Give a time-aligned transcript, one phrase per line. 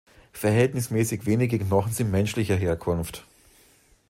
[0.33, 3.23] Verhältnismäßig wenige Knochen sind menschlicher Herkunft.